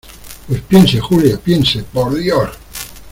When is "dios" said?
2.15-2.49